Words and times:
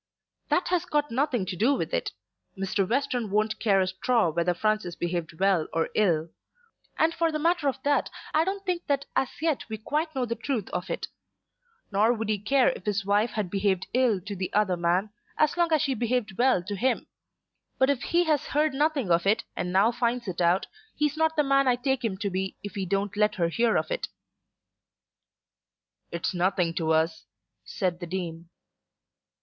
"That 0.49 0.69
has 0.69 0.83
got 0.85 1.11
nothing 1.11 1.45
to 1.45 1.55
do 1.55 1.75
with 1.75 1.93
it. 1.93 2.09
Mr. 2.57 2.89
Western 2.89 3.29
won't 3.29 3.59
care 3.59 3.79
a 3.81 3.85
straw 3.85 4.31
whether 4.31 4.55
Francis 4.55 4.95
behaved 4.95 5.39
well 5.39 5.67
or 5.73 5.89
ill. 5.93 6.29
And 6.97 7.13
for 7.13 7.31
the 7.31 7.37
matter 7.37 7.67
of 7.67 7.77
that 7.83 8.09
I 8.33 8.43
don't 8.43 8.65
think 8.65 8.87
that 8.87 9.05
as 9.15 9.29
yet 9.39 9.69
we 9.69 9.77
quite 9.77 10.15
know 10.15 10.25
the 10.25 10.33
truth 10.33 10.69
of 10.71 10.89
it. 10.89 11.05
Nor 11.91 12.13
would 12.13 12.29
he 12.29 12.39
care 12.39 12.69
if 12.69 12.83
his 12.85 13.05
wife 13.05 13.29
had 13.29 13.51
behaved 13.51 13.85
ill 13.93 14.19
to 14.21 14.35
the 14.35 14.51
other 14.53 14.75
man, 14.75 15.11
so 15.39 15.53
long 15.61 15.71
as 15.71 15.83
she 15.83 15.93
behaved 15.93 16.35
well 16.35 16.63
to 16.63 16.75
him. 16.75 17.05
But 17.77 17.91
if 17.91 18.01
he 18.01 18.23
has 18.23 18.43
heard 18.47 18.73
nothing 18.73 19.11
of 19.11 19.27
it 19.27 19.43
and 19.55 19.71
now 19.71 19.91
finds 19.91 20.27
it 20.27 20.41
out, 20.41 20.65
he's 20.95 21.15
not 21.15 21.35
the 21.35 21.43
man 21.43 21.67
I 21.67 21.75
take 21.75 22.03
him 22.03 22.17
to 22.17 22.31
be 22.31 22.57
if 22.63 22.73
he 22.73 22.87
don't 22.87 23.15
let 23.15 23.35
her 23.35 23.49
hear 23.49 23.77
of 23.77 23.91
it." 23.91 24.07
"It's 26.11 26.33
nothing 26.33 26.73
to 26.73 26.91
us," 26.91 27.27
said 27.65 27.99
the 27.99 28.07
Dean. 28.07 28.49